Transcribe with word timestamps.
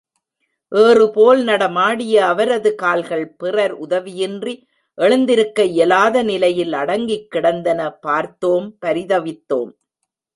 ஏறுபோல் 0.71 1.41
நடமாடிய 1.43 2.15
அவரது 2.29 2.75
கால்கள் 2.75 3.25
பிறர் 3.35 3.75
உதவியின்றி 3.83 4.53
எழுந்திருக்க 4.97 5.63
இயலாத 5.73 6.23
நிலையில் 6.23 6.73
அடங்கிக் 6.73 7.29
கிடந்தன 7.31 7.81
பார்த்தோம், 7.99 8.67
பரிதவித்தோம்! 8.81 9.71